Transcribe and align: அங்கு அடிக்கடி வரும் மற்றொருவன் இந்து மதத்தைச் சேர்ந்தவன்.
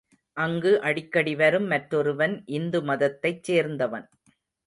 அங்கு 0.37 0.81
அடிக்கடி 0.81 1.35
வரும் 1.35 1.67
மற்றொருவன் 1.67 2.43
இந்து 2.51 2.81
மதத்தைச் 2.81 3.43
சேர்ந்தவன். 3.43 4.07